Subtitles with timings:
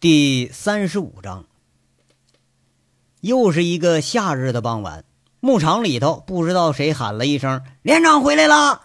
[0.00, 1.44] 第三十五章，
[3.20, 5.04] 又是一个夏日的傍晚，
[5.40, 8.84] 牧场里头不知道谁喊了一声：“连长回来了！”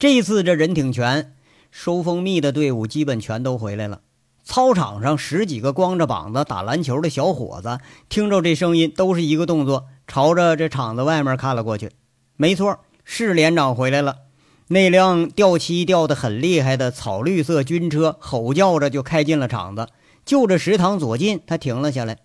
[0.00, 1.34] 这次这人挺全，
[1.70, 4.00] 收蜂蜜的队伍基本全都回来了。
[4.42, 11.90] 操场上十几个光着膀子打篮球的小伙子，听着这声音，都是一个动作，朝着这场子外面看了过去。
[12.38, 14.20] 没错，是连长回来了。
[14.68, 19.88] 那辆掉漆掉得很厉害的草绿色军车，吼叫着就开进了场子。
[20.24, 22.18] 就着食堂左近，他停了下来。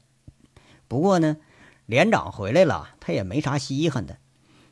[0.88, 1.38] 不过呢，
[1.86, 4.18] 连长回来了，他也没啥稀罕的。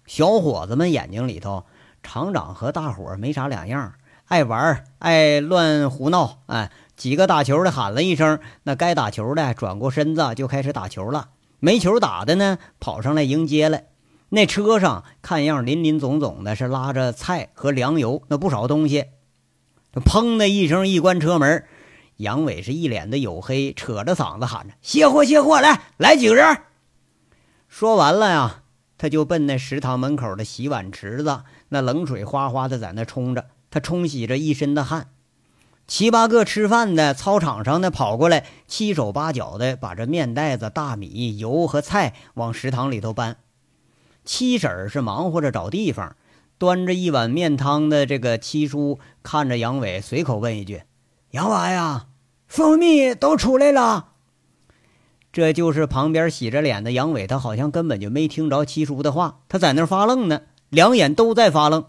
[0.05, 1.66] 小伙子们眼睛里头，
[2.03, 3.93] 厂长和大伙没啥两样，
[4.25, 6.39] 爱玩，爱乱胡闹。
[6.45, 11.30] 哎，几个打球的喊了一声，那该打球的转过身子就开始打球了。
[11.59, 13.81] 没球打的呢，跑上来迎接了。
[14.30, 19.05] 那车上看样林林总总的，是拉着菜和粮油，那不少东西。
[19.94, 21.66] 砰的一声，一关车门。
[22.17, 25.59] 杨伟是一脸的黝黑，扯着嗓子喊着：“卸货，卸货！
[25.59, 26.57] 来，来几个人！”
[27.67, 28.63] 说完了呀，
[28.97, 35.09] 他就奔那食堂门口的洗碗池子，那冷水哗哗的在那冲着，他冲洗着一身的汗。
[35.88, 43.38] 七八个吃饭的操场上的跑过来，七手八脚的把这面袋子、大米、油和菜往食堂里头搬。
[44.23, 46.16] 七婶是忙活着找地方，
[46.57, 50.81] 端着一碗面汤的这个七叔看着杨伟，随口问一句。
[51.36, 52.08] 杨娃呀，
[52.47, 54.14] 蜂蜜都出来了。
[55.33, 61.88] 这就是旁边洗着脸的杨伟，他好像根本就没听着七叔的话，他在那发愣呢，两眼都在发愣。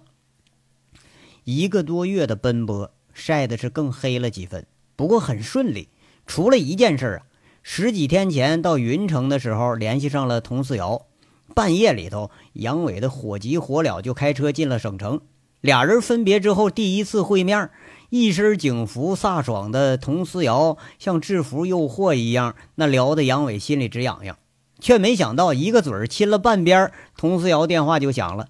[1.44, 5.90] 一个多月的奔波，晒的是更黑了几分，不过很顺利。
[6.26, 7.22] 除了一件事啊，
[7.62, 11.06] 十几天前到云城的时候，联系上了佟思瑶，
[11.54, 15.20] 半夜里头，杨伟的火急火燎就开车进了省城。
[15.60, 17.70] 俩人分别之后，第一次会面。
[18.10, 24.38] 一身警服飒爽的佟思瑶，像制服诱惑一样，那聊得杨伟心里直痒痒，
[24.78, 28.48] 却没想到一个嘴儿亲了半边，佟思瑶电话就响了。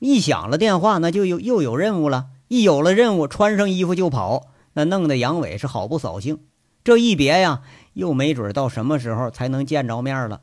[0.00, 2.26] 一响了电话，那就又又有任务了。
[2.48, 6.40] 一有了任务，穿上衣服就跑，那弄得杨伟是好不扫兴。
[6.84, 7.62] 这一别呀，
[7.94, 10.42] 又没准到什么时候才能见着面了。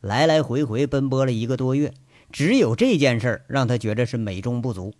[0.00, 1.92] 来来回回奔波了一个多月，
[2.32, 4.94] 只有这件事让他觉得是美中不足。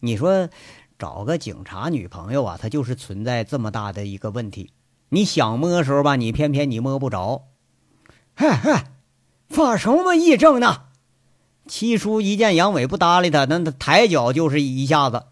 [0.00, 0.48] 你说？
[0.98, 4.72] 找个警察女朋友啊，他就是存在这么大的一个问题。
[5.10, 7.44] 你想摸的时候吧，你偏偏你摸不着。
[8.34, 8.86] 嗨嗨，
[9.48, 10.86] 发什么癔症呢？
[11.68, 15.26] 七叔一见杨伟不搭理他，那他抬脚就是一下子。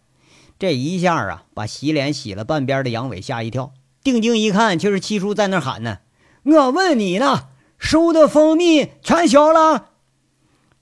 [0.58, 3.72] 这一下啊，把洗脸洗了半边的杨伟吓一跳，
[4.04, 5.98] 定睛一看，却是七叔在那喊呢
[6.44, 7.48] ：“我问你呢，
[7.78, 9.88] 收的蜂蜜全消了？”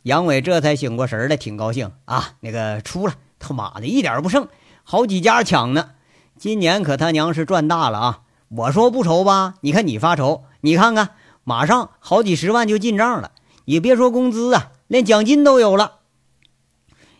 [0.04, 4.46] 杨伟这才醒过神来，挺高兴啊，那个出了，他妈的一点不剩。
[4.84, 5.92] 好几家抢呢，
[6.38, 8.20] 今年可他娘是赚大了啊！
[8.48, 9.54] 我说不愁吧？
[9.62, 11.10] 你看你发愁，你看看，
[11.42, 13.32] 马上好几十万就进账了。
[13.64, 16.00] 也别说工资啊，连奖金都有了。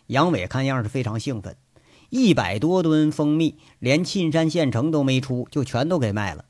[0.07, 1.57] 杨伟看样是非常兴奋，
[2.09, 6.45] 一百多吨蜂蜜，连沁山县城都没出，就全都给卖了。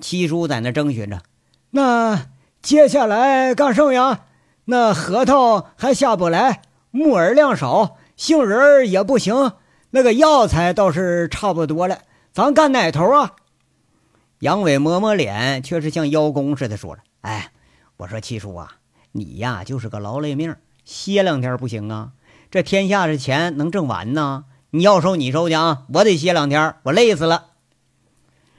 [0.00, 1.22] 七叔在那征询着
[1.70, 2.26] ：“那
[2.60, 4.24] 接下来干什么呀？
[4.64, 9.52] 那核桃还下不来，木耳量少，杏仁也不行。”
[9.94, 12.00] 那个药材倒是差不多了，
[12.32, 13.36] 咱干哪头啊？
[14.40, 17.52] 杨伟摸摸脸，却是像邀功似的说着：“哎，
[17.98, 18.72] 我说七叔啊，
[19.12, 22.10] 你呀就是个劳累命，歇两天不行啊？
[22.50, 24.46] 这天下的钱能挣完呢？
[24.70, 27.50] 你要收你收去啊，我得歇两天，我累死了。”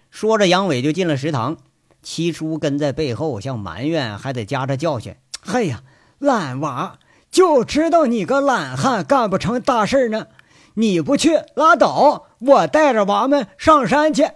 [0.10, 1.58] 说着，杨伟就进了食堂，
[2.02, 5.14] 七叔跟在背后，像埋怨，还得夹着教训
[5.44, 5.84] ：“嘿呀，
[6.18, 6.98] 懒娃，
[7.30, 10.28] 就知道你个懒汉干不成大事呢。”
[10.76, 14.30] 你不去拉倒，我带着娃们上山去。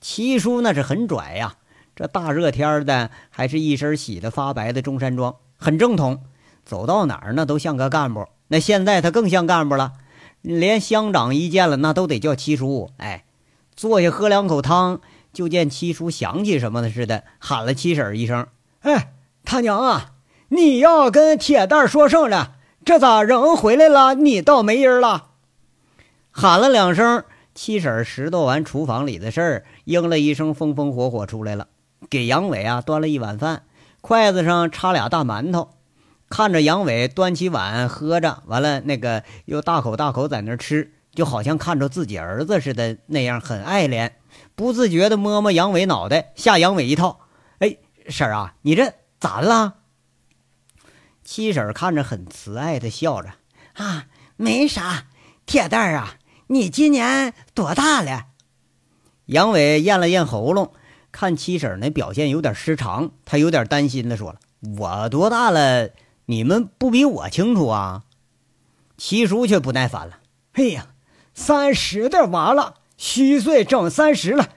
[0.00, 1.56] 七叔那是很拽呀，
[1.94, 6.22] 这大热天的，还是一身洗得发白的中山装，很正统，
[6.64, 8.26] 走到哪儿那都像个干部。
[8.48, 9.92] 那现在他更像干部了，
[10.42, 12.90] 连乡长一见了那都得叫七叔。
[12.98, 13.24] 哎，
[13.74, 15.00] 坐下喝两口汤，
[15.32, 18.46] 就见七叔想起什么似的，喊了七婶一声
[18.80, 19.12] ：“哎，
[19.44, 20.12] 他娘啊，
[20.48, 22.54] 你要跟铁蛋说声了。”
[22.86, 25.30] 这咋人回来了，你倒没人了？
[26.30, 31.66] 喊了两声，七婶拾掇完厨房里的事儿，应了一声，风风火火出来了，
[32.08, 33.64] 给杨伟啊端了一碗饭，
[34.00, 35.70] 筷子上插俩大馒头，
[36.30, 44.12] 看着杨伟端起碗喝着，完了那个又大口大口在那吃，就好像看着自己儿子似的那样，很爱怜，
[44.54, 47.18] 不自觉的摸摸杨伟脑袋，吓杨伟一套。
[47.58, 47.78] 哎，
[48.08, 49.75] 婶儿啊，你这咋了？
[51.26, 53.32] 七婶看着很慈爱的笑着，
[53.74, 54.06] 啊，
[54.36, 55.06] 没啥。
[55.44, 56.14] 铁蛋儿啊，
[56.46, 58.26] 你今年多大了？
[59.26, 60.72] 杨伟咽了咽喉咙，
[61.10, 64.38] 看七婶那表现有点失常，他有点担心的说了
[64.78, 65.90] ：“我多大了？
[66.26, 68.04] 你们不比我清楚啊？”
[68.96, 70.20] 七叔却不耐烦了
[70.54, 70.86] ：“哎呀，
[71.34, 74.50] 三十的娃了，虚岁整三十了。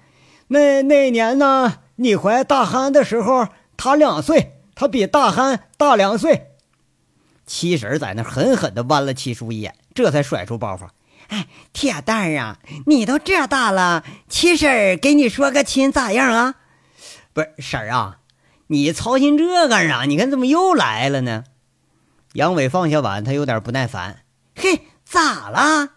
[0.50, 1.80] 那那年呢？
[1.95, 6.45] 你怀大憨的时候，他两岁，他比大憨大两岁。”
[7.50, 10.88] 七婶在那狠狠地剜了七叔一眼，这才甩出包袱。
[11.30, 16.56] 哎，铁蛋儿啊，你都这大了，七婶给你说个亲咋样啊？
[17.34, 18.19] 不是婶儿啊，
[18.68, 20.04] 你操心这干啥？
[20.04, 21.44] 你看怎么又来了呢？
[22.34, 24.19] 杨伟放下碗，他有点不耐烦。
[24.56, 25.90] 嘿，咋了？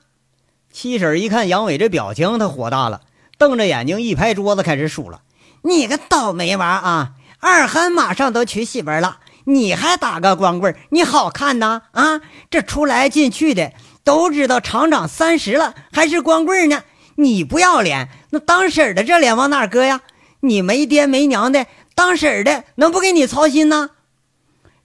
[0.73, 3.03] 七婶一看杨伟这表情，他火大了，
[3.37, 5.21] 瞪着眼睛一拍桌子，开始数了
[5.65, 7.13] ：“你个倒霉娃啊！
[7.41, 11.83] 二憨马上都娶媳妇了，你还打个光棍，你好看呐？
[11.93, 13.73] 啊，这出来进去的。”
[14.05, 16.83] 都知道厂长三十了还是光棍呢，
[17.15, 20.01] 你不要脸，那当婶的这脸往哪搁呀？
[20.41, 23.91] 你没爹没娘的，当婶的能不给你操心呢？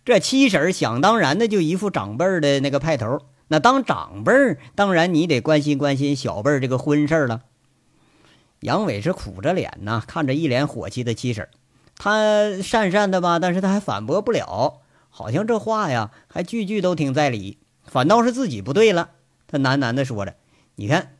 [0.06, 4.32] 这七婶想当然的就一副长辈的那个派头，那当长辈
[4.76, 7.42] 当然你得关心关心小辈这个婚事了。
[8.60, 11.50] 杨伟是苦着脸呐，看着一脸火气的七婶，
[11.98, 12.20] 他
[12.62, 17.58] 讪讪的吧，但是他还反驳不了，好像这话呀还句句都挺在理。
[17.86, 19.10] 反倒是自己不对了，
[19.48, 20.36] 他喃喃的说着
[20.76, 21.14] ：“你看，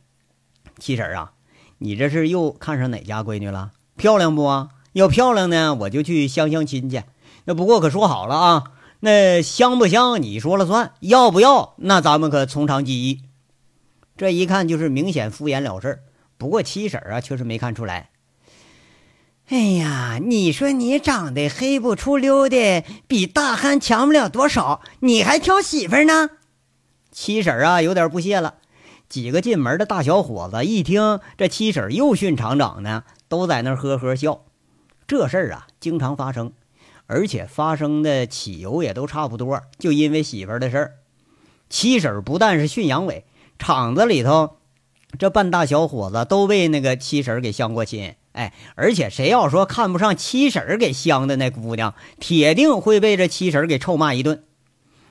[0.78, 1.32] 七婶啊，
[1.78, 3.72] 你这是又看上哪家闺女了？
[3.96, 4.68] 漂亮不啊？
[4.92, 7.02] 要漂亮呢，我就去相相亲去。
[7.44, 8.64] 那不过可说好了啊，
[9.00, 13.22] 那相不相你说了算，要不要那咱们可从长计议。
[14.16, 16.00] 这一看就是明显敷衍了事
[16.36, 18.10] 不过七婶啊，确实没看出来。
[19.50, 26.30] 哎呀，你说你长得黑不出溜的，比大汉强不了多少，你还挑媳妇呢？”
[27.10, 28.56] 七婶啊，有点不屑了。
[29.08, 34.44] 几个进门的大小伙子一听这七婶又训厂长呢，都在那呵呵笑。
[35.06, 36.52] 这事儿啊，经常发生，
[37.06, 40.92] 而且发生的起由也都差不多，就因为媳妇的事儿。
[41.70, 43.24] 七婶不但是训杨伟，
[43.58, 44.58] 厂子里头
[45.18, 48.14] 这半大小伙子都被那个七婶给相过亲。
[48.32, 54.44] 哎，而且谁要说看不上七婶给相的那姑娘，铁定会被这七婶给臭骂一顿。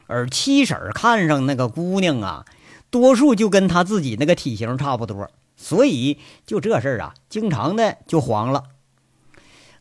[0.05, 2.45] 而七婶看上那个姑娘啊，
[2.89, 8.63] 多数就跟她自己那个体型差不多，所以就这事儿啊，经常的就黄了。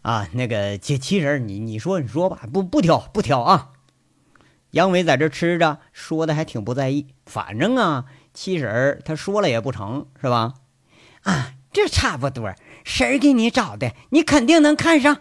[0.03, 3.71] 啊，那个七七婶，你你说你说吧，不不挑不挑啊。
[4.73, 7.07] 杨伟在这吃着，说的还挺不在意。
[7.25, 10.55] 反正啊，七婶她说了也不成，是吧？
[11.23, 12.53] 啊，这差不多，
[12.87, 15.19] 婶儿给你找的，你肯定能看上。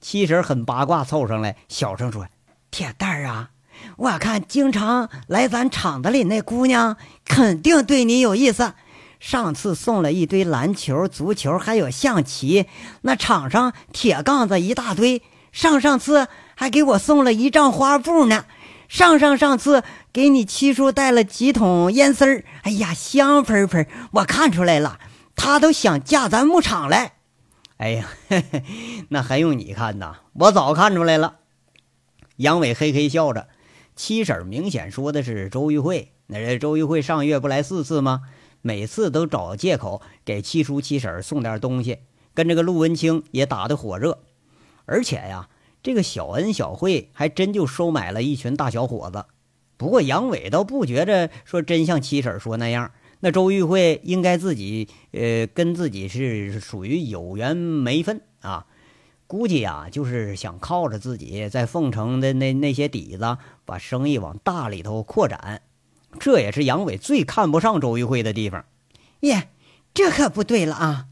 [0.00, 2.28] 七婶很八卦，凑上来小声说
[2.70, 3.50] ：“铁蛋儿啊。”
[3.98, 8.74] 我看经常来咱厂子里那姑娘，肯定对你有意思。
[9.18, 12.66] 上次送了一堆篮球、足球，还有象棋，
[13.00, 15.20] 那场上铁杠子一大堆。
[15.50, 18.44] 上上次还给我送了一丈花布呢。
[18.88, 19.82] 上上上次
[20.12, 23.86] 给你七叔带了几桶烟丝儿，哎呀，香喷喷。
[24.12, 24.98] 我看出来了，
[25.34, 27.14] 他都想嫁咱牧场来。
[27.78, 28.64] 哎呀，嘿 嘿
[29.08, 30.20] 那还用你看呐？
[30.34, 31.38] 我早看出来了。
[32.36, 33.48] 杨伟嘿嘿笑着。
[33.94, 38.22] 七婶明显说的是周玉慧，那周玉慧上月不来四次吗？
[38.62, 41.98] 每次都找借口给七叔七婶送点东西，
[42.32, 44.20] 跟这个陆文清也打得火热。
[44.86, 45.48] 而且呀，
[45.82, 49.26] 这个小恩小惠还真就收买了一群大小伙子。
[49.76, 52.92] 不过杨伟倒不觉着说真像七婶说那样，
[53.24, 58.66] 那周玉慧应该自己呃跟自己是属于有缘没分啊。
[59.28, 65.62] 估计呀，就是想靠着自己在凤城的那那些底子，把生意往大里头扩展。
[66.18, 68.64] 这也是杨伟最看不上周玉慧的地方。
[69.20, 69.48] 耶，
[69.94, 71.06] 这可不对了啊！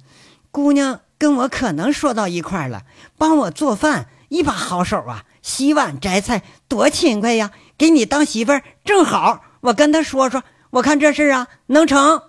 [0.50, 2.82] 姑娘跟我可能说到一块了，
[3.16, 7.52] 帮我做饭一把好手啊，洗碗摘菜多勤快呀！
[7.78, 12.22] 给你当媳妇儿正好，我跟她说说，我看这事儿啊能成。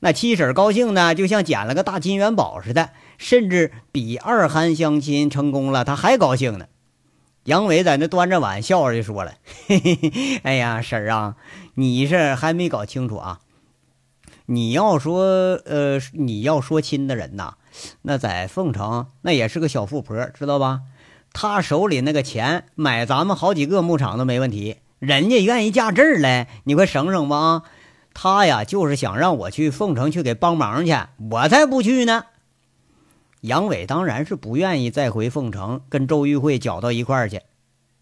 [0.00, 2.90] 那七婶高兴呢，就像捡了个大金元宝似的。
[3.18, 6.68] 甚至比二憨相亲成功了，他还高兴呢。
[7.44, 9.34] 杨伟在那端着碗笑着就说了
[9.68, 11.36] ：“嘿嘿嘿，哎呀，婶儿啊，
[11.74, 13.40] 你是还没搞清楚啊？
[14.46, 15.22] 你要说
[15.66, 17.56] 呃，你要说亲的人呐，
[18.00, 20.80] 那在凤城那也是个小富婆，知道吧？
[21.34, 24.78] 他手里那个钱买咱们好几个牧场都没问题。
[25.00, 27.62] 人家愿意嫁这儿来，你快省省吧啊！
[28.12, 30.94] 他呀，就是想让我去凤城去给帮忙去，
[31.30, 32.24] 我才不去呢。”
[33.42, 37.40] 杨伟当然是不愿意再回凤城跟周玉慧搅到一块儿去。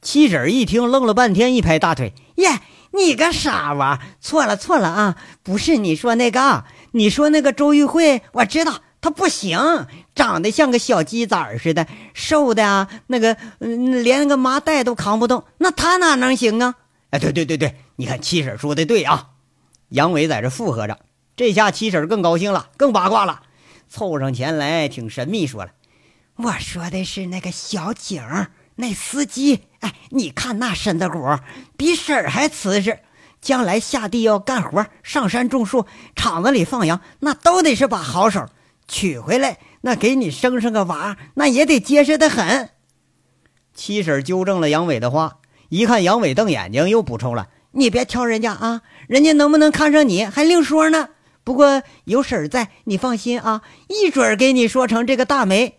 [0.03, 4.01] 七婶一听，愣了半天，一拍大腿：“耶，你个傻娃！
[4.21, 9.87] 错了错了啊，不是你说那个，你说那个周玉慧，我知道她不行，
[10.17, 16.75] 长得像个小鸡崽似的，瘦的啊，那个嗯，连个麻袋都扛不动，那她哪能行啊？
[17.11, 19.31] 哎，对对对对，你看七婶说的对啊。
[19.89, 20.99] 杨伟在这附和着，
[21.35, 23.43] 这下七婶更高兴了，更八卦了，
[23.89, 25.73] 凑上前来，挺神秘说了
[26.37, 28.23] ：“我说的是那个小景，
[28.77, 31.39] 那司机，哎，你看那身子骨，
[31.77, 33.01] 比婶还瓷实。
[33.41, 35.87] 将来下地要干活，上山种树，
[36.17, 38.47] 厂子里放羊，那都得是把好手。
[38.89, 42.71] 娶回来，那给你生上个娃，那也得结实的很。”
[43.73, 45.38] 七婶纠正了杨伟的话，
[45.69, 47.49] 一看杨伟瞪眼睛，又补充了。
[47.73, 51.11] 你别挑人家啊，人家能不能看上你还另说呢。
[51.45, 55.79] 不过有婶儿在，你放心啊，一准儿给你说成这个大媒。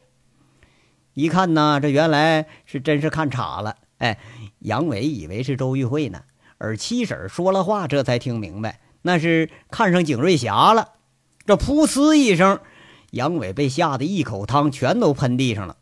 [1.15, 3.77] 一看呢，这原来是真是看岔了。
[3.97, 4.19] 哎，
[4.59, 6.21] 杨伟以为是周玉慧呢，
[6.59, 10.93] 而七婶说了话，这才听明白，那是看上景瑞霞了。
[11.47, 12.59] 这噗呲一声，
[13.11, 15.77] 杨伟被吓得一口汤全都喷地上了。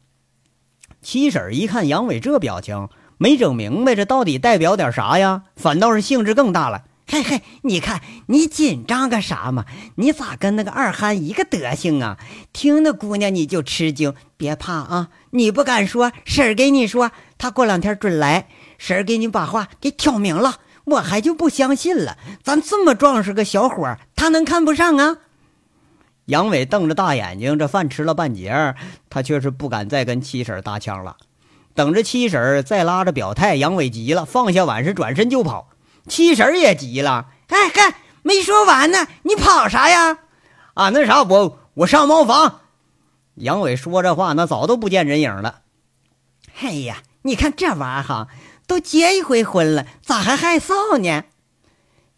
[1.02, 2.88] 七婶一看杨伟这表情。
[3.18, 5.44] 没整明白这到底代表点啥呀？
[5.56, 6.84] 反倒是兴致更大了。
[7.10, 9.66] 嘿嘿，你看你紧张个啥嘛？
[9.96, 12.18] 你咋跟那个二憨一个德行啊？
[12.52, 14.14] 听那姑娘你就吃惊。
[14.36, 18.48] 别怕啊，你不敢说，婶儿给你说，他过两天准来。
[18.78, 22.18] 婶儿给你把话给挑明了，我还就不相信了。
[22.44, 25.18] 咱这么壮实个小伙，他能看不上啊？
[26.26, 28.76] 杨伟瞪着大眼睛，这饭吃了半截儿，
[29.10, 31.16] 他却是不敢再跟七婶搭腔了。
[31.78, 35.70] 等着七婶再拉着表态，杨伟急了，放下碗是转身就跑。
[36.08, 40.18] 七婶也急了，哎嗨，没说完呢，你跑啥呀？
[40.74, 42.62] 啊，那啥，我我上茅房。
[43.36, 45.62] 杨伟说这话，那早都不见人影了。
[46.62, 48.28] 哎呀，你看这娃哈，
[48.66, 51.26] 都结一回婚了，咋还害臊呢？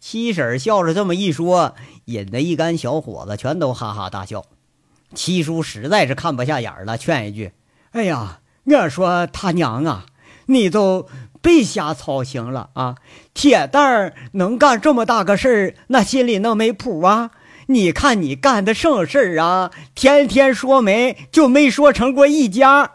[0.00, 1.74] 七婶笑着这么一说，
[2.06, 4.46] 引得一干小伙子全都哈哈大笑。
[5.14, 7.52] 七叔实在是看不下眼了，劝一句
[7.92, 8.38] ：“哎呀。”
[8.76, 10.06] 我说他娘啊，
[10.46, 11.06] 你都
[11.42, 12.96] 别瞎操心了啊！
[13.32, 17.30] 铁蛋儿能干这么大个事儿，那心里能没谱啊？
[17.66, 22.92] 你看你干的省事儿啊，天天说媒就没说成过一家，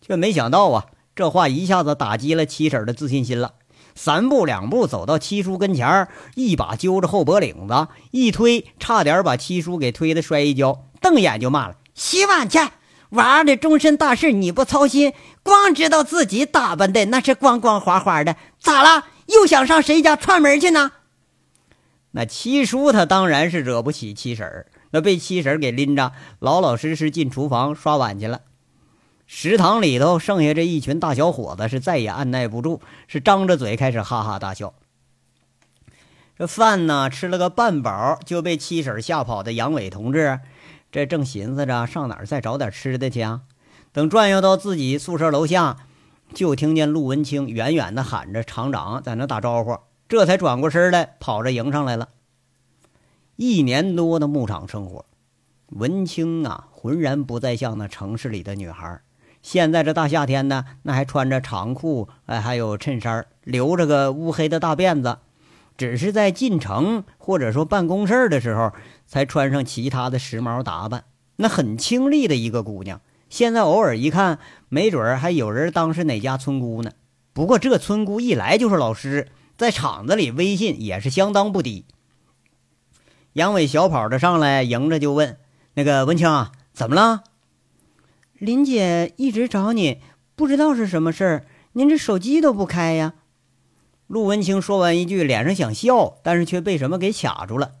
[0.00, 3.54] 却没想到啊，这话一下子打击了七婶的自信心了。
[3.94, 12.58] 三步两步走到七叔跟前一把揪着后脖领子，一推，差点把七叔给推的摔一跤，瞪眼就骂了：“洗碗去！”
[13.10, 15.12] 娃的终身大事你不操心，
[15.42, 19.06] 光知道自己打扮的那是光光滑滑的，咋了？
[19.26, 20.92] 又想上谁家串门去呢？
[22.12, 28.40] 那七叔他当然是惹不起七婶儿，那被七婶儿给拎着，老老实实进厨房刷碗去了。
[29.26, 34.74] 食堂里头剩下这一群大小伙子是再也按耐不住，是张着嘴开始哈哈大笑。
[36.36, 40.40] 这饭呢吃了个半饱，就被七婶吓跑的杨伟同志。
[40.92, 43.42] 这正寻思着上哪儿再找点吃的去啊？
[43.92, 45.76] 等转悠到自己宿舍楼下，
[46.34, 49.78] 就听见陆文清远远的喊着厂长在那打招呼，
[50.08, 52.08] 这才转过身来跑着迎上来了。
[53.36, 55.06] 一年多的牧场生活，
[55.68, 59.00] 文清啊浑然不再像那城市里的女孩。
[59.42, 65.18] 现在这大夏天呢，那还穿着长裤，哎，还有衬衫，留着个乌黑的大辫子。
[65.76, 68.72] 只是在进城或者说办公事的时候，
[69.06, 71.04] 才穿上其他的时髦打扮，
[71.36, 73.00] 那很清丽的一个姑娘。
[73.28, 76.92] 现在偶尔一看，没准儿还有人当是哪家村姑呢。
[77.32, 81.84] 不过这村姑一来就是老师，在厂子里威信也是相当不低。
[83.34, 85.38] 杨伟小跑着上来，迎着就问
[85.74, 87.22] ：“那个文清，怎么了？”
[88.36, 90.00] 林姐一直找你，
[90.34, 93.14] 不知道是什么事儿，您这手机都不开呀。
[94.10, 97.74] 陆文清说完一句，脸上想笑，但是却被什么给卡住了。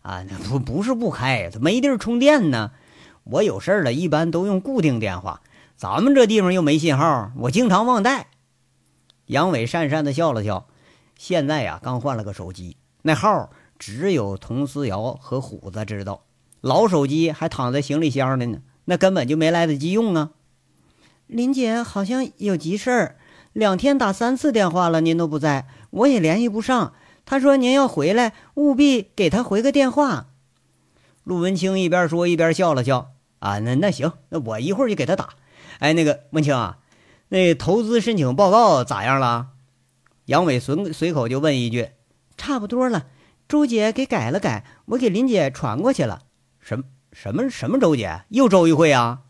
[0.00, 2.70] 啊，那不不是不开，没地儿充电呢。
[3.24, 5.42] 我有事儿了，一般都用固定电话。
[5.76, 8.28] 咱们这地方又没信号，我经常忘带。
[9.26, 10.66] 杨伟讪讪的笑了笑。
[11.18, 16.24] 现在呀，刚换了个手机，那号只有佟思瑶和虎子知道。
[16.62, 20.30] 老手机还躺在行李箱里呢，那根本就没来得及用啊。
[21.26, 23.16] 林姐好像有急事儿。
[23.54, 26.92] 两天打三次电话了，您都不在，我也联系不上。
[27.24, 30.26] 他说您要回来，务必给他回个电话。
[31.22, 33.12] 陆文清一边说一边笑了笑。
[33.38, 35.30] 啊，那那行，那我一会儿就给他打。
[35.78, 36.78] 哎，那个文清啊，
[37.28, 39.48] 那投资申请报告咋样了？
[40.24, 41.90] 杨伟随随口就问一句。
[42.36, 43.06] 差不多了，
[43.46, 46.22] 周姐给改了改，我给林姐传过去了。
[46.58, 48.22] 什么什么什么周姐？
[48.30, 49.20] 又周玉慧啊？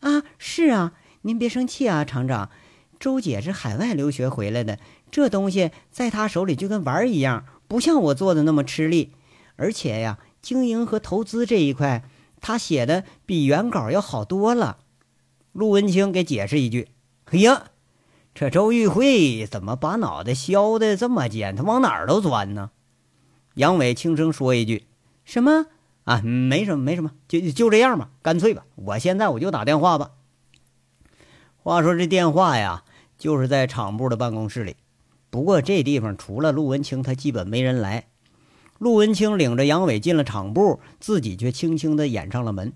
[0.00, 2.50] 啊，是啊，您别生气啊，厂长。
[3.00, 4.78] 周姐是海外留学回来的，
[5.10, 9.14] 这东西在她手里就跟玩儿一样，不像我做的那么吃力。
[9.56, 12.04] 而且呀，经营和投资这一块，
[12.40, 14.78] 他写的比原稿要好多了。
[15.52, 16.88] 陆文清给解释一句
[17.32, 17.70] ：“哎呀，
[18.34, 21.56] 这周玉慧怎么把脑袋削的这么尖？
[21.56, 22.70] 她往哪儿都钻呢？”
[23.56, 24.86] 杨伟轻声说一句
[25.24, 25.66] ：“什么
[26.04, 26.22] 啊？
[26.22, 28.64] 没什么，没什么，就就这样吧，干脆吧。
[28.76, 30.12] 我现在我就打电话吧。”
[31.62, 32.84] 话说这电话呀，
[33.20, 34.74] 就是在厂部的办公室里。
[35.30, 38.06] 不过这地方除了陆文清，他基本没人来。
[38.78, 42.72] 陆文清领着杨伟进了厂部，自己却轻轻地掩上了门。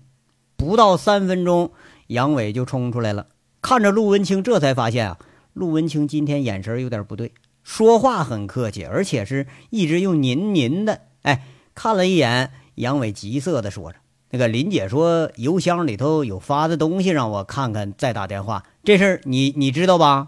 [0.55, 1.71] 不到三分钟，
[2.07, 3.27] 杨伟就冲出来了，
[3.61, 5.17] 看着陆文清，这才发现啊，
[5.53, 7.33] 陆文清今天眼神有点不对，
[7.63, 11.01] 说话很客气，而且是一直用“您您”的。
[11.23, 13.97] 哎，看了一眼，杨伟急色地说着
[14.29, 18.63] ：“那个林姐说邮箱里头有发的东西，让我看看再打电话。
[18.83, 20.27] 这事儿你你知道吧？”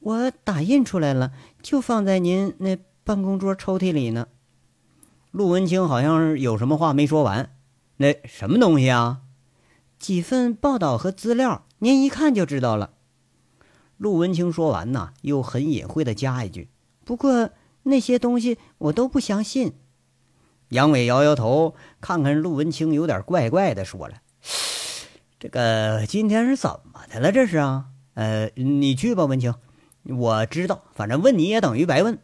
[0.00, 4.28] 我打印出来了，就放在您那办公桌抽屉里呢。
[5.30, 7.54] 陆文清好像有什么话没说完，
[7.98, 9.22] 那什么东西啊？
[9.98, 12.92] 几份报道和资料，您一看就知道了。
[13.96, 16.70] 陆文清说完呐，又很隐晦的加一句
[17.04, 17.50] ：“不过
[17.82, 19.74] 那些东西我都不相信。”
[20.70, 24.14] 杨伟摇摇头，看看陆文清，有点怪怪的说了
[25.40, 27.32] ：“这个今天是怎么的了？
[27.32, 27.86] 这是啊？
[28.14, 29.52] 呃，你去吧，文清。”
[30.08, 32.18] 我知道，反正问你也等于白问。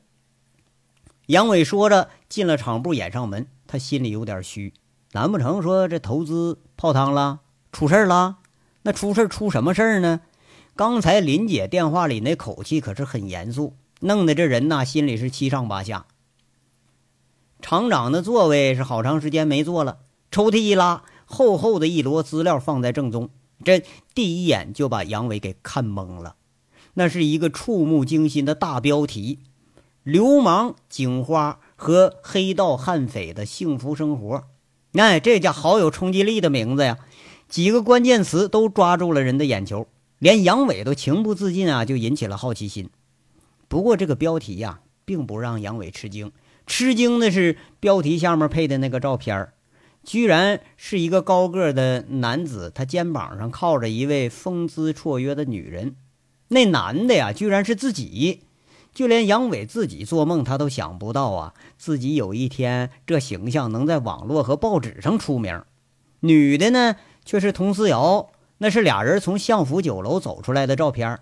[1.26, 3.46] 杨伟说着，进了厂部，掩上门。
[3.66, 4.74] 他心里有点虚，
[5.12, 7.40] 难不成说这投资泡汤了，
[7.72, 8.38] 出事了？
[8.82, 10.20] 那出事出什么事呢？
[10.76, 16.06] 刚才林姐电话里那口气可是很严肃，弄得这人呐心里是七上八下。
[17.60, 20.00] 厂长的座位是好长时间没坐了，
[20.30, 23.30] 抽屉一拉，厚厚的一摞资料放在正中，
[23.64, 23.82] 这
[24.14, 26.36] 第一眼就把杨伟给看懵了。
[26.94, 29.40] 那是一个触目惊心的大标题
[30.02, 34.44] ：“流氓警花和黑道悍匪的幸福生活。”
[34.94, 36.98] 哎，这家好有冲击力的名字呀！
[37.48, 39.88] 几个关键词都抓住了人的眼球，
[40.20, 42.88] 连杨伟都情不自禁啊，就引起了好奇心。
[43.66, 46.30] 不过这个标题呀，并不让杨伟吃惊，
[46.64, 49.48] 吃惊的是标题下面配的那个照片
[50.04, 55.96] 居然是一个高个的男子，他肩膀上靠着一位风姿绰约的女人。
[56.54, 58.44] 那男的呀，居然是自己，
[58.94, 65.62] 就连杨伟自己做梦，他都想不到啊，自己有一天这形象能在网络和报纸上出名。
[66.20, 71.18] 女的呢，却是佟思瑶，那是俩人从相府酒楼走出来的照片。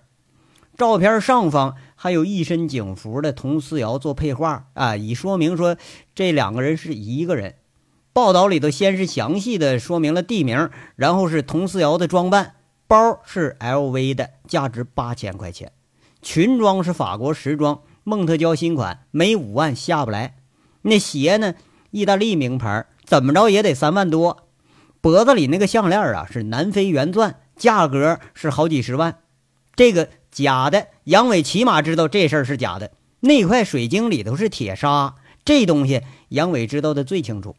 [0.77, 5.79] 照片上方还有一身警服的佟思瑶做配画啊，以说明说
[6.15, 7.55] 这两个人是一个人。
[8.13, 12.57] 报道里头先是详细的说明了地名，然后是佟思瑶的装扮。
[12.93, 15.71] 包是 LV 的，价值八千块钱；
[16.21, 20.37] 裙装是法国时装，梦特娇新款，没五万下不来。
[20.83, 21.55] 那鞋呢，
[21.91, 24.47] 意大利名牌，怎么着也得三万多。
[25.01, 29.21] 脖子里那个项链啊，是南非原钻，价格是好几十万。
[29.75, 32.91] 这个假的，杨伟起码知道这事儿是假的。
[33.21, 35.15] 那块水晶里头是铁砂，
[35.47, 37.57] 这东西杨伟知道的最清楚。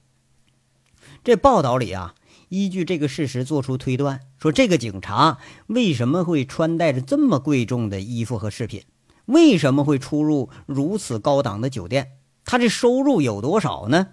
[1.23, 2.13] 这报道里啊。
[2.53, 8.83] 依据这个事实做出推断，说这个警察为什么会穿戴着这么贵重的衣服和饰品？
[9.25, 12.11] 为什么会出入如此高档的酒店？
[12.45, 14.09] 他这收入有多少呢？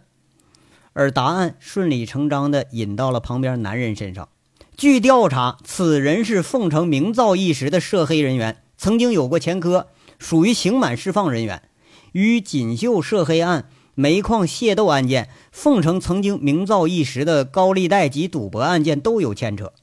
[0.94, 4.30] 而答案顺理成章地引到了旁边男人身上。
[4.74, 11.64] 据调查，此人是凤城名噪一时的涉黑人员，曾经有过前科，属于刑满释放人员，
[12.12, 13.68] 与锦绣涉黑案。
[14.00, 19.74] 煤矿械斗案件，凤城曾经名噪一时的高利贷及赌博案件都有牵扯，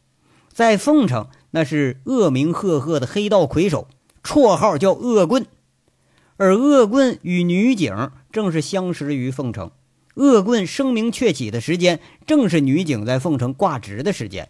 [0.51, 3.87] 在凤城那是恶名赫赫的黑道魁首，
[4.23, 5.45] 绰号叫恶棍。
[6.37, 9.69] 而恶棍与女警正是相识于凤城，
[10.15, 14.49] 恶棍声名鹊起的时间正是女警在凤城挂职的时间。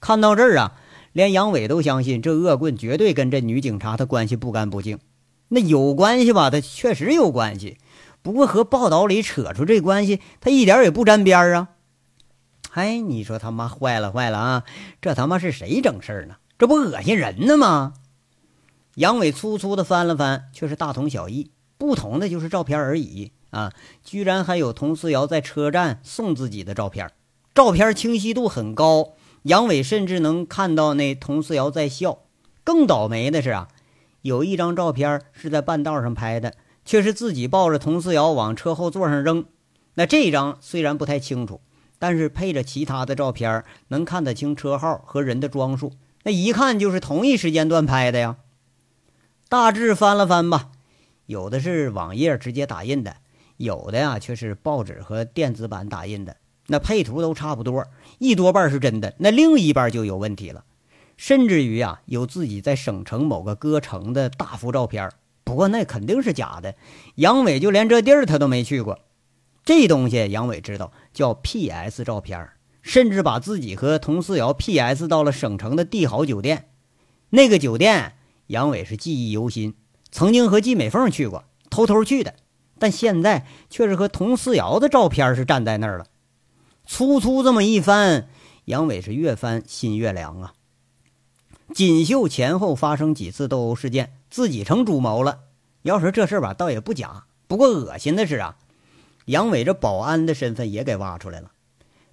[0.00, 0.72] 看到这儿啊，
[1.12, 4.98] 连杨伟都相信这恶棍绝对跟这女警察他关系不干不净。
[5.50, 6.50] 那有关系吧？
[6.50, 7.78] 他确实有关系。
[8.28, 11.68] 不过和报道里扯出这关系，他一点也不沾边啊！
[12.72, 14.64] 哎，你说他妈坏了坏了啊！
[15.00, 16.36] 这他妈是谁整事儿呢？
[16.58, 17.94] 这不恶心人呢吗？
[18.96, 23.72] 杨伟粗粗的翻了翻，却是大同小异，不同的就是照片而已啊！
[24.04, 27.10] 居然还有佟思瑶在车站送自己的照片，
[27.54, 29.14] 照片清晰度很高，
[29.44, 32.18] 杨伟甚至能看到那佟思瑶在笑。
[32.62, 33.68] 更倒霉的是啊，
[34.20, 36.52] 有一张照片是在半道上拍的。
[36.88, 39.44] 却是自己抱着佟思瑶往车后座上扔。
[39.92, 41.60] 那这张虽然不太清楚，
[41.98, 45.92] 但是配着其他的照片，能看得清车号和人的装束。
[46.22, 48.38] 那一看就是同一时间段拍的呀。
[49.50, 50.70] 大致翻了翻吧，
[51.26, 53.16] 有的是网页直接打印的，
[53.58, 56.38] 有的呀却是报纸和电子版打印的。
[56.68, 57.84] 那配图都差不多，
[58.18, 60.64] 一多半是真的，那另一半就有问题了。
[61.18, 65.10] 甚至于啊，有自己在省城某个歌城的大幅照片，
[65.48, 66.74] 不过那肯定是假的。
[67.14, 68.98] 杨伟就连这地儿他都没去过，
[69.64, 72.50] 这东西杨伟知道叫 PS 照片，
[72.82, 76.68] 甚至把自己和佟思瑶 PS 到了省城的帝豪酒店。
[77.30, 78.16] 那个酒店
[78.48, 79.74] 杨伟是记忆犹新，
[80.10, 82.34] 曾经和季美凤去过，偷偷去的，
[82.78, 86.04] 但现在却是和佟思瑶的照片是站在那儿了。
[86.84, 88.28] 粗粗这么一翻，
[88.66, 90.52] 杨伟是越翻心越凉啊。
[91.72, 95.40] 锦绣前后发生几次斗殴事件，自己成主谋了。
[95.82, 97.24] 要说这事儿吧，倒也不假。
[97.46, 98.56] 不过恶心的是啊，
[99.26, 101.52] 杨伟这保安的身份也给挖出来了，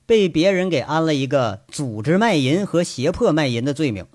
[0.06, 4.06] 被别人给安了一个组织卖淫和胁迫卖淫的罪名。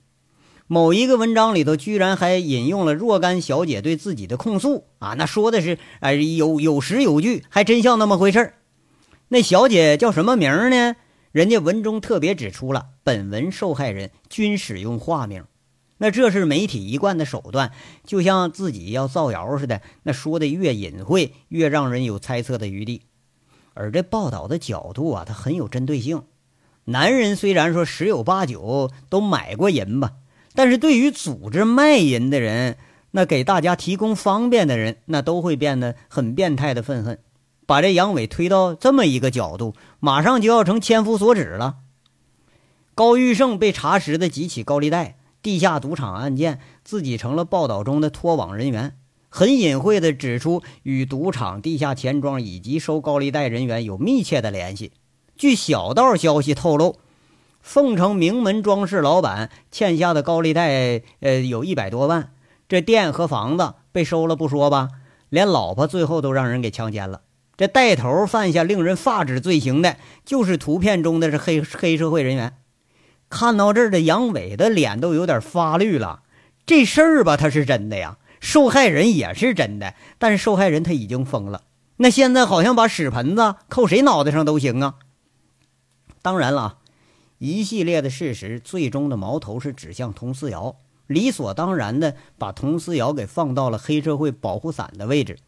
[0.66, 8.54] 某一个文章里头居然还引用了若干小姐对自己的控诉啊，那说的是哎有有实有据，还真像那么回事儿。
[9.28, 10.94] 那小姐叫什么名呢？
[11.32, 15.44] 人家文中特别指出了，本文受害人均使用化名，
[16.02, 17.72] 那这是媒体一贯的手段，
[18.06, 19.82] 就像自己要造谣似的。
[20.04, 23.02] 那说的越隐晦，越让人有猜测的余地。
[23.74, 26.22] 而这报道的角度啊，它很有针对性。
[26.86, 30.12] 男人虽然说十有八九都买过淫吧，
[30.54, 32.78] 但是对于组织卖淫的人，
[33.10, 37.18] 那给大家提供方便的人，那都会变得很变态的愤恨。
[37.66, 41.76] 把这杨伟推到这么一个角度，马上就要成千夫所指了。
[42.94, 48.96] 高玉胜被查实的几起高利贷、地下赌场案件，自己成了报道中的脱网人员，
[49.28, 54.92] 很隐晦地指出与赌场、地下钱庄以及收高利贷人员有密切的联系。
[55.36, 56.96] 据小道消息透露，
[57.62, 62.32] 凤城名门装饰老板欠下的高利贷，呃，有一百多万。
[62.68, 64.90] 这店和房子被收了不说吧，
[65.28, 67.22] 连老婆最后都让人给强奸了。
[67.56, 72.54] 这带头犯下令人发指罪行的，就是图片中的是黑黑社会人员。
[73.30, 76.22] 看到这儿的杨伟的脸都有点发绿了。
[76.66, 81.62] 这事儿吧，他是真的呀，受害人也是真的，但是受害人他已经疯了。
[81.96, 84.96] 那现在好像把屎盆子扣谁脑袋上都行啊。
[86.20, 86.78] 当然了，
[87.38, 95.38] 一系列的事实最终的矛头是指向佟思瑶，理所当然的把佟思瑶给放到了黑社会保护伞的位置。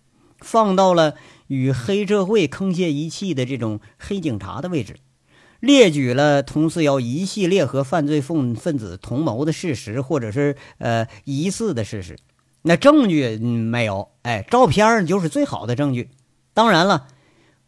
[0.40, 1.14] 放到了
[1.46, 4.96] 与黑社会沆瀣一气的这种黑警察的位置，
[5.62, 12.18] 列举了佟四瑶一系列和犯罪分分子同谋的事实，或者是呃疑似的事实。
[12.62, 16.10] 那证据没有，哎，照片就是最好的证据。
[16.52, 17.06] 当然了，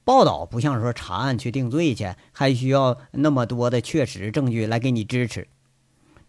[0.02, 5.46] 报道不像说查案去定罪去，还需要那么多的确实证据来给你支持。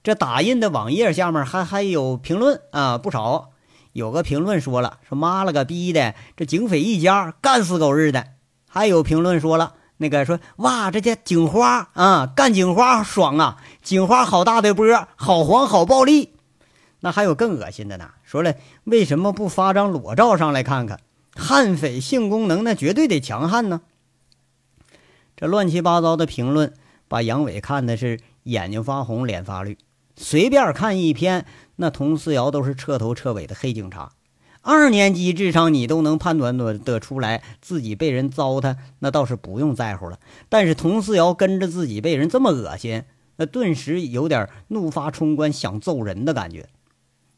[0.04, 3.49] 这打印的网页下面还还有评论啊，不少。
[3.93, 8.28] 有个评论说了：“说妈了个逼的，这警匪一家干死狗日的。”
[8.69, 16.34] 还有评论说了：“那个说哇，这叫警花啊，干警花爽啊，警花好大的波，好黄好暴力。”
[17.02, 18.56] 那还有更恶心的呢，说了
[18.86, 21.00] 为什么不发张裸照上来看看？
[21.36, 23.82] 悍匪性功能那绝对得强悍呢。
[25.36, 26.74] 这乱七八糟的评论
[27.08, 29.78] 把杨伟看的是眼睛发红，脸发绿。
[30.16, 34.14] 随便看一篇，那佟思瑶都是彻头彻尾的黑警察。
[34.67, 40.19] 二年级智商你都能判断得出来，自己被人糟蹋，那倒是不用在乎了。
[40.49, 43.04] 但是佟思瑶跟着自己被人这么恶心，
[43.36, 46.67] 那顿时有点怒发冲冠，想揍人的感觉。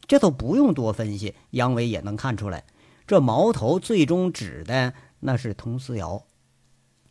[0.05, 2.63] 这都不用多分析，杨伟也能看出来，
[3.05, 6.23] 这矛头最终指的那是佟思瑶。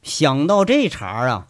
[0.02, 1.48] 想到这茬啊，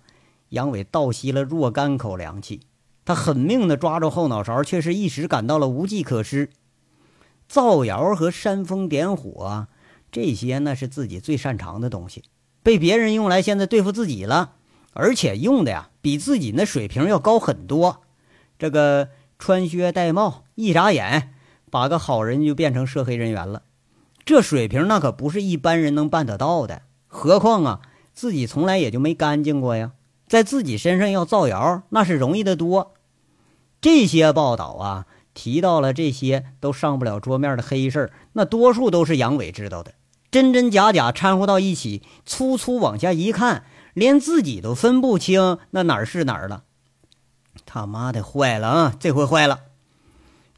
[0.48, 2.62] 杨伟倒吸了若干口凉气。
[3.05, 6.50] 他狠命地抓住后脑勺，却是一时感到了无计可施。
[7.49, 9.69] 造谣和煽风点火，
[10.11, 12.25] 这些那是自己最擅长的东西，
[12.63, 14.53] 被别人用来现在对付自己了，
[14.93, 18.03] 而且用的呀比自己那水平要高很多。
[18.59, 21.35] 这个穿靴戴帽，一眨眼
[21.71, 23.63] 把个好人就变成涉黑人员了，
[24.25, 26.83] 这水平那可不是一般人能办得到的。
[27.07, 27.81] 何况啊，
[28.13, 29.93] 自己从来也就没干净过呀，
[30.27, 32.95] 在自己身上要造谣，那是容易的多。
[33.81, 39.92] 这些报道啊，提到了这些都上不了桌面的黑事儿，那多数都是杨伟知道的，
[40.31, 46.64] 真真假假掺和到一起，粗粗往下一看，连自己都分不清那哪儿是哪儿了。
[47.66, 48.94] 他妈的，坏了啊！
[48.99, 49.61] 这回坏了！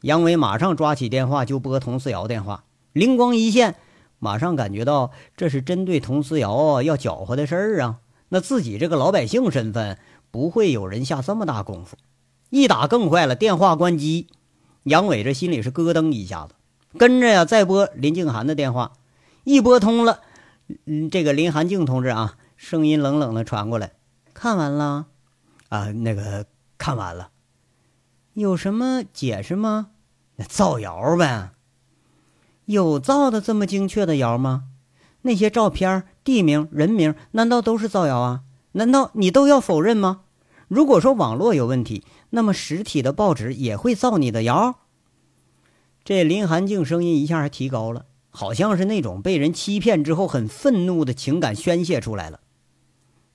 [0.03, 2.63] 杨伟马上抓起电话就拨佟思瑶电话，
[2.93, 3.75] 灵光一现，
[4.17, 7.97] 马上感觉到这是针对佟思瑶要搅和的事儿啊。
[8.29, 9.97] 那自己这个老百姓身份，
[10.31, 11.97] 不会有人下这么大功夫。
[12.49, 14.27] 一打更坏了，电话关机，
[14.83, 16.53] 杨伟这心里是咯噔一下子，
[16.97, 18.93] 跟着呀再拨林静涵的电话，
[19.43, 20.21] 一拨通了，
[20.85, 23.91] 嗯，这个林寒静同志啊，声音冷冷的传过来，
[24.33, 25.07] 看完了？
[25.69, 26.45] 啊，那个
[26.77, 27.29] 看完了。
[28.33, 29.87] 有什么解释吗？
[30.47, 31.51] 造谣呗。
[32.65, 34.63] 有造的这么精确的谣吗？
[35.23, 38.41] 那些照片、地名、人名，难道都是造谣啊？
[38.71, 40.21] 难道你都要否认吗？
[40.67, 44.79] 如果说网络有问题，那么实体的报纸也会造你的谣。
[46.03, 52.39] 这林寒静声音一下还提高了，好像是那种被人欺骗之后很愤怒的情感宣泄出来了。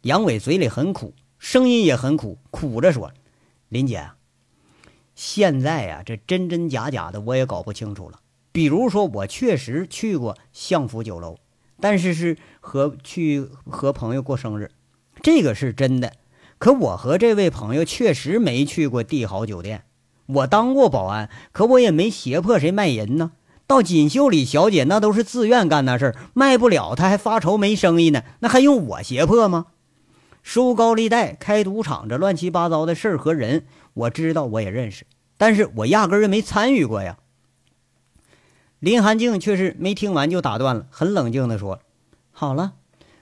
[0.03, 3.13] 杨伟嘴里很苦，声音也很苦，苦着说
[3.69, 4.11] ：“林姐，
[5.15, 8.21] 现在呀，这真真假假的我也搞不清楚了。
[8.51, 11.37] 比如说，我确实去过相府酒楼，
[11.81, 14.71] 但是是和去和朋友过生日，
[15.23, 16.13] 这个是真的。
[16.65, 19.85] 可我和这位朋友确实没去过帝豪酒店。”
[20.25, 23.33] 我当过保安，可我也没胁迫谁卖淫呢。
[23.67, 29.67] 到锦绣里，小姐那都是自愿干那事儿，卖不了，她还发愁没生意呢，那还用我胁迫吗？
[30.43, 35.05] 收高利贷、开赌场这乱七八糟的事儿和人，我知道，我也认识，
[35.37, 37.19] 但是我压根儿就没参与过呀。
[38.79, 41.81] 林寒静却是没听完就打断了，很冷静地说
[42.33, 42.73] ：“好了，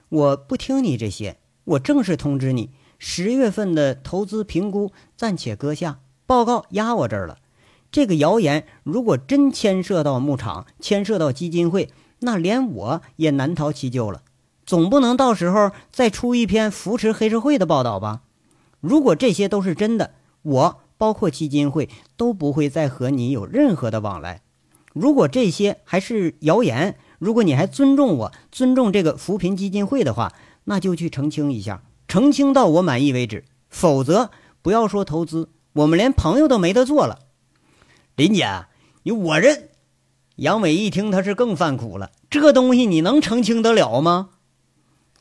[0.07, 2.69] 我不听你这些，我正式通知你，
[3.05, 7.37] 十月份的投资评估暂且搁下。”报告压我这儿了，
[7.91, 14.21] 这个谣言如果真牵涉到牧场，牵涉到基金会，那连我也难逃其咎了。
[14.65, 18.21] 总不能到时候再出一篇扶持黑社会的报道吧？
[18.79, 24.41] 如果这些都是真的，我包括基金会都不会再和你有任何的往来。
[24.93, 30.31] 如果这些还是谣言，如果你还尊重我，尊重这个扶贫基金会的话，
[30.63, 31.83] 那就去澄清一下，
[32.13, 33.43] 澄清到我满意为止。
[33.69, 34.29] 否则，
[34.61, 35.49] 不要说投资。
[35.73, 37.21] 我们连朋友都没得做了，
[38.15, 38.67] 林姐，
[39.01, 39.69] 你我认
[40.35, 42.11] 杨伟一听他是更犯苦了。
[42.29, 44.29] 这东西你能澄清得了吗？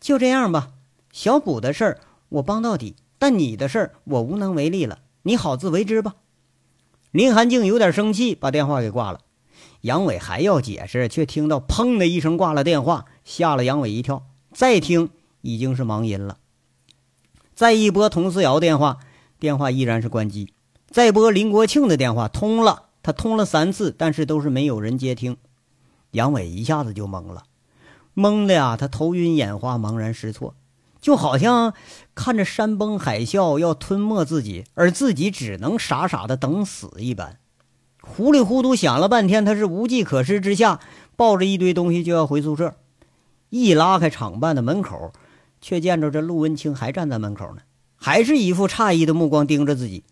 [0.01, 0.73] 就这样吧，
[1.11, 6.17] 小卜的事儿我帮到底，但你的事儿我无能为力了，你好自为之吧。
[7.11, 9.21] 林寒静有点生气，把电话给挂了。
[9.81, 14.27] 杨伟还要解释，却听到砰的一声挂了电话，吓了杨伟一跳。
[14.53, 15.09] 再听
[15.41, 16.37] 已经是忙音了，
[17.55, 18.99] 再一拨佟思瑶电话。
[19.39, 20.53] 电话依然是关机，
[20.89, 25.37] 再拨林国庆的电话通了，他通了三次，但是都是没有人接听。
[26.13, 27.43] 杨伟一下子就懵了，
[28.15, 30.55] 懵的呀，他头晕眼花，茫然失措，
[31.01, 31.75] 就好像
[32.15, 37.39] 看着山崩海啸要吞没自己，而自己只能傻傻的等死一般。
[38.01, 40.79] 糊里糊涂想了半天，他是无计可施之下，
[41.17, 42.77] 抱着一堆东西就要回宿舍。
[43.49, 45.13] 一拉开厂办的门口，
[45.63, 47.63] 却见着这陆文清还站在门口呢。
[47.97, 50.05] 还是一副诧异的目光盯着自己，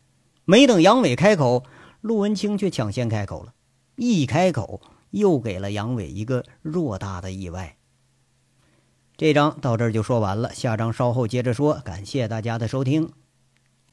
[0.47, 1.65] 没等杨伟开口，
[2.01, 3.53] 陆文清却抢先开口了。
[3.97, 7.77] 一开口，又给了杨伟一个偌大的意外。
[9.17, 11.75] 这章到这儿就说完了，下章稍后接着说。
[11.85, 13.11] 感谢大家的收听。